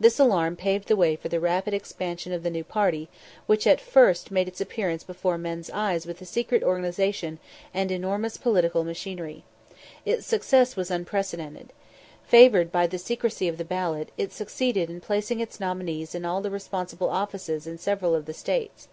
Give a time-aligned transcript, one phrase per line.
[0.00, 3.08] This alarm paved the way for the rapid extension of the new party,
[3.46, 7.38] which first made its appearance before men's eyes with a secret organization
[7.72, 9.44] and enormous political machinery.
[10.04, 11.72] Its success was unprecedented.
[12.24, 16.40] Favoured by the secresy of the ballot, it succeeded in placing its nominees in all
[16.40, 18.88] the responsible offices in several of the States.